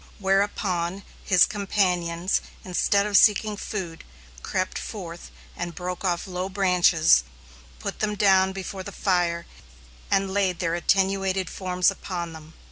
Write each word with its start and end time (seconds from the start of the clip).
Whereupon, 0.17 1.03
his 1.23 1.45
companions, 1.45 2.41
instead 2.65 3.05
of 3.05 3.15
seeking 3.15 3.55
food, 3.55 4.03
crept 4.41 4.79
forth 4.79 5.29
and 5.55 5.75
broke 5.75 6.03
off 6.03 6.25
low 6.25 6.49
branches, 6.49 7.23
put 7.77 7.99
them 7.99 8.15
down 8.15 8.51
before 8.51 8.81
the 8.81 8.91
fire 8.91 9.45
and 10.09 10.33
laid 10.33 10.57
their 10.57 10.73
attenuated 10.73 11.51
forms 11.51 11.91
upon 11.91 12.33
them. 12.33 12.55